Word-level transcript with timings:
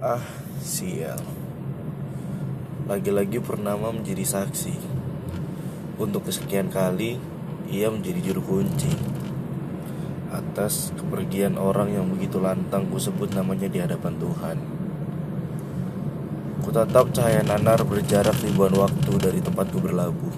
Ah, 0.00 0.24
sial. 0.64 1.20
Lagi-lagi 2.88 3.36
Purnama 3.36 3.92
menjadi 3.92 4.24
saksi. 4.24 4.72
Untuk 6.00 6.24
kesekian 6.24 6.72
kali, 6.72 7.20
ia 7.68 7.92
menjadi 7.92 8.32
juru 8.32 8.40
kunci. 8.40 8.88
Atas 10.32 10.96
kepergian 10.96 11.60
orang 11.60 11.92
yang 11.92 12.08
begitu 12.08 12.40
lantang 12.40 12.88
ku 12.88 12.96
sebut 12.96 13.28
namanya 13.36 13.68
di 13.68 13.76
hadapan 13.76 14.16
Tuhan. 14.16 14.56
Ku 16.64 16.72
tatap 16.72 17.12
cahaya 17.12 17.44
nanar 17.44 17.84
berjarak 17.84 18.40
ribuan 18.40 18.72
waktu 18.72 19.12
dari 19.20 19.44
tempatku 19.44 19.84
berlabuh. 19.84 20.32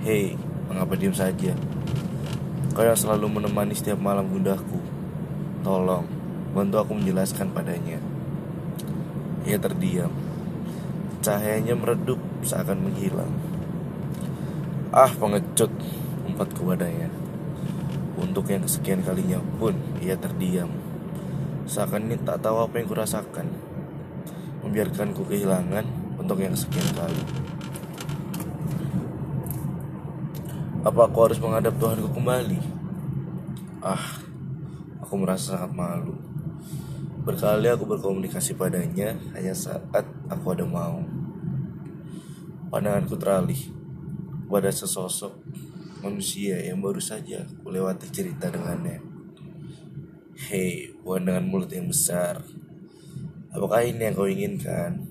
Hei, 0.00 0.32
mengapa 0.72 0.96
diam 0.96 1.12
saja? 1.12 1.52
Kau 2.72 2.88
yang 2.88 2.96
selalu 2.96 3.36
menemani 3.36 3.76
setiap 3.76 4.00
malam 4.00 4.32
gundahku. 4.32 4.80
Tolong, 5.60 6.08
bantu 6.56 6.80
aku 6.80 6.96
menjelaskan 6.96 7.52
padanya. 7.52 8.00
Ia 9.42 9.58
terdiam. 9.58 10.12
Cahayanya 11.22 11.74
meredup 11.74 12.18
seakan 12.46 12.86
menghilang. 12.86 13.30
Ah, 14.94 15.10
pengecut, 15.10 15.70
umpatku 16.26 16.62
padanya. 16.62 17.10
Untuk 18.18 18.46
yang 18.50 18.62
kesekian 18.62 19.02
kalinya 19.02 19.42
pun 19.58 19.74
ia 19.98 20.14
terdiam. 20.14 20.70
Seakan 21.66 22.06
ini 22.06 22.18
tak 22.22 22.42
tahu 22.42 22.62
apa 22.62 22.78
yang 22.78 22.86
kurasakan. 22.86 23.46
Membiarkanku 24.62 25.26
kehilangan 25.26 25.86
untuk 26.22 26.38
yang 26.38 26.54
kesekian 26.54 26.86
kali. 26.94 27.22
Apa 30.82 31.06
aku 31.06 31.18
harus 31.22 31.38
menghadap 31.38 31.78
Tuhanku 31.78 32.10
kembali? 32.10 32.58
Ah, 33.82 34.22
aku 35.02 35.14
merasa 35.18 35.58
sangat 35.58 35.74
malu. 35.74 36.31
Berkali 37.22 37.70
aku 37.70 37.86
berkomunikasi 37.86 38.58
padanya 38.58 39.14
hanya 39.38 39.54
saat 39.54 40.02
aku 40.26 40.58
ada 40.58 40.66
mau. 40.66 41.06
Pandanganku 42.66 43.14
teralih 43.14 43.70
pada 44.50 44.66
sesosok 44.74 45.30
manusia 46.02 46.58
yang 46.66 46.82
baru 46.82 46.98
saja 46.98 47.46
kulewati 47.62 48.10
cerita 48.10 48.50
dengannya. 48.50 48.98
Hei, 50.50 50.90
bukan 50.98 51.30
dengan 51.30 51.46
mulut 51.46 51.70
yang 51.70 51.86
besar. 51.86 52.42
Apakah 53.54 53.86
ini 53.86 54.02
yang 54.02 54.18
kau 54.18 54.26
inginkan? 54.26 55.06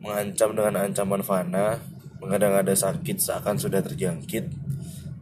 Mengancam 0.00 0.56
dengan 0.56 0.88
ancaman 0.88 1.20
fana, 1.20 1.84
mengada-ngada 2.16 2.72
sakit 2.72 3.20
seakan 3.20 3.60
sudah 3.60 3.84
terjangkit, 3.84 4.48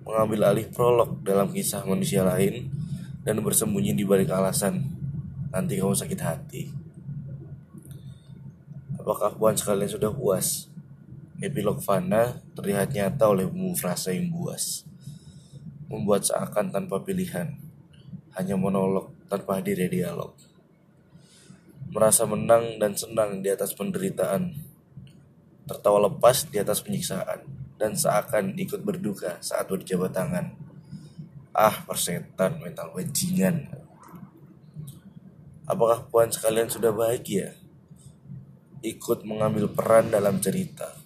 mengambil 0.07 0.55
alih 0.55 0.71
prolog 0.71 1.27
dalam 1.27 1.51
kisah 1.51 1.83
manusia 1.83 2.23
lain, 2.23 2.71
dan 3.27 3.43
bersembunyi 3.43 3.99
di 3.99 4.07
balik 4.07 4.31
alasan 4.31 4.98
nanti 5.49 5.81
kamu 5.81 5.95
sakit 5.97 6.21
hati. 6.21 6.63
Apakah 8.99 9.33
puan 9.41 9.57
sekalian 9.57 9.89
sudah 9.89 10.13
puas? 10.13 10.69
Epilog 11.39 11.81
Fana 11.81 12.43
terlihat 12.59 12.93
nyata 12.93 13.31
oleh 13.31 13.47
frasa 13.79 14.13
yang 14.13 14.29
buas. 14.29 14.85
Membuat 15.89 16.27
seakan 16.29 16.69
tanpa 16.69 17.01
pilihan. 17.01 17.57
Hanya 18.37 18.61
monolog 18.61 19.15
tanpa 19.31 19.57
hadirnya 19.57 19.89
dialog. 19.89 20.37
Merasa 21.89 22.29
menang 22.29 22.77
dan 22.77 22.93
senang 22.93 23.41
di 23.41 23.49
atas 23.49 23.73
penderitaan. 23.73 24.61
Tertawa 25.65 26.13
lepas 26.13 26.45
di 26.51 26.61
atas 26.61 26.85
penyiksaan. 26.85 27.49
Dan 27.79 27.97
seakan 27.97 28.59
ikut 28.59 28.85
berduka 28.85 29.39
saat 29.41 29.71
berjabat 29.71 30.13
tangan. 30.13 30.53
Ah, 31.55 31.87
persetan 31.87 32.61
mental 32.61 32.93
bajingan. 32.93 33.88
Apakah 35.69 36.09
puan 36.09 36.33
sekalian 36.33 36.73
sudah 36.73 36.97
bahagia? 36.97 37.53
Ikut 38.81 39.29
mengambil 39.29 39.69
peran 39.69 40.09
dalam 40.09 40.41
cerita. 40.41 40.97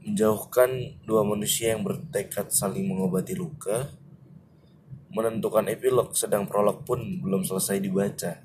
Menjauhkan 0.00 0.96
dua 1.04 1.28
manusia 1.28 1.76
yang 1.76 1.84
bertekad 1.84 2.48
saling 2.56 2.88
mengobati 2.88 3.36
luka. 3.36 3.92
Menentukan 5.12 5.68
epilog 5.68 6.16
sedang 6.16 6.48
prolog 6.48 6.88
pun 6.88 7.04
belum 7.20 7.44
selesai 7.44 7.84
dibaca. 7.84 8.40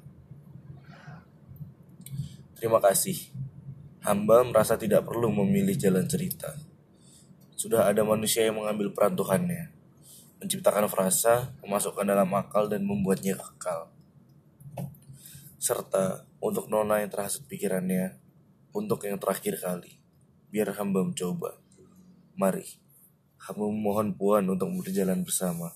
Terima 2.60 2.84
kasih. 2.84 3.16
Hamba 4.04 4.44
merasa 4.44 4.76
tidak 4.76 5.08
perlu 5.08 5.32
memilih 5.32 5.80
jalan 5.80 6.04
cerita. 6.12 6.60
Sudah 7.56 7.88
ada 7.88 8.04
manusia 8.04 8.44
yang 8.44 8.60
mengambil 8.60 8.92
peran 8.92 9.16
Tuhannya. 9.16 9.72
Menciptakan 10.44 10.92
frasa, 10.92 11.56
memasukkan 11.64 12.04
dalam 12.04 12.28
akal 12.36 12.68
dan 12.68 12.84
membuatnya 12.84 13.40
kekal 13.40 13.95
serta 15.60 16.28
untuk 16.44 16.68
nona 16.68 17.02
yang 17.02 17.10
terhasut 17.10 17.48
pikirannya 17.50 18.20
untuk 18.76 19.08
yang 19.08 19.16
terakhir 19.16 19.56
kali. 19.60 19.98
Biar 20.52 20.76
hamba 20.76 21.04
mencoba. 21.04 21.60
Mari, 22.36 22.68
hamba 23.40 23.66
memohon 23.72 24.12
puan 24.16 24.44
untuk 24.52 24.68
berjalan 24.76 25.24
bersama. 25.24 25.72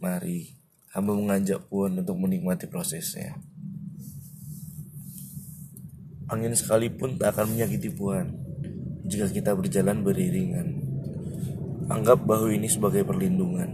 Mari, 0.00 0.56
hamba 0.96 1.12
mengajak 1.12 1.68
puan 1.68 2.00
untuk 2.00 2.16
menikmati 2.16 2.68
prosesnya. 2.68 3.36
Angin 6.32 6.56
sekalipun 6.56 7.20
tak 7.20 7.36
akan 7.36 7.52
menyakiti 7.52 7.92
puan 7.92 8.32
jika 9.04 9.28
kita 9.28 9.52
berjalan 9.52 10.00
beriringan. 10.00 10.80
Anggap 11.92 12.24
bahu 12.24 12.56
ini 12.56 12.72
sebagai 12.72 13.04
perlindungan. 13.04 13.68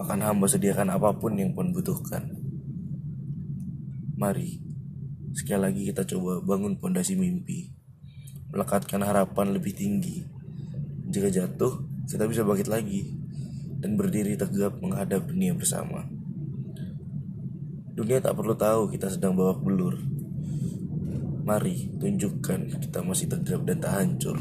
Akan 0.00 0.24
hamba 0.24 0.48
sediakan 0.48 0.96
apa 0.96 1.12
pun 1.12 1.36
yang 1.36 1.52
puan 1.52 1.76
butuhkan. 1.76 2.43
Mari, 4.14 4.62
sekali 5.34 5.58
lagi 5.58 5.82
kita 5.90 6.06
coba 6.06 6.38
bangun 6.38 6.78
pondasi 6.78 7.18
mimpi. 7.18 7.74
Melekatkan 8.54 9.02
harapan 9.02 9.50
lebih 9.50 9.74
tinggi. 9.74 10.22
Jika 11.10 11.34
jatuh, 11.34 11.82
kita 12.06 12.30
bisa 12.30 12.46
bangkit 12.46 12.70
lagi. 12.70 13.10
Dan 13.82 13.98
berdiri 13.98 14.38
tegap 14.38 14.78
menghadap 14.78 15.26
dunia 15.26 15.50
bersama. 15.58 16.06
Dunia 17.90 18.22
tak 18.22 18.38
perlu 18.38 18.54
tahu 18.54 18.94
kita 18.94 19.10
sedang 19.10 19.34
babak 19.34 19.66
belur. 19.66 19.98
Mari 21.42 21.98
tunjukkan 21.98 22.78
kita 22.86 23.02
masih 23.02 23.26
tegap 23.34 23.66
dan 23.66 23.82
tak 23.82 23.98
hancur. 23.98 24.38